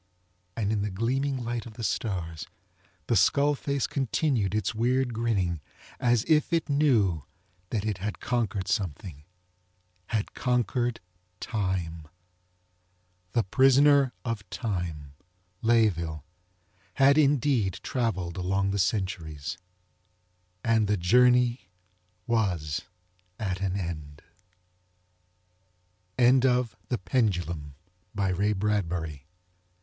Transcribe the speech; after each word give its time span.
And 0.57 0.71
in 0.71 0.81
the 0.81 0.89
gleaming 0.89 1.43
light 1.43 1.67
of 1.67 1.75
the 1.75 1.83
stars 1.83 2.47
the 3.05 3.15
skull 3.15 3.53
face 3.53 3.85
continued 3.85 4.55
its 4.55 4.73
weird 4.73 5.13
grinning 5.13 5.61
as 5.99 6.23
if 6.23 6.51
it 6.51 6.67
knew 6.69 7.23
that 7.69 7.85
it 7.85 7.99
had 7.99 8.19
conquered 8.19 8.67
something. 8.67 9.23
Had 10.07 10.33
conquered 10.33 10.99
time. 11.39 12.07
The 13.33 13.43
Prisoner 13.43 14.11
Of 14.25 14.49
Time, 14.49 15.13
Layeville, 15.61 16.23
had 16.95 17.15
indeed 17.19 17.73
travelled 17.83 18.37
along 18.37 18.71
the 18.71 18.79
centuries. 18.79 19.59
And 20.63 20.87
the 20.87 20.97
journey 20.97 21.69
was 22.25 22.81
at 23.37 23.61
an 23.61 23.77
end. 23.77 24.23
Retrieved 26.17 26.71
from 26.87 26.97
"https://en.wikisource. 26.97 29.21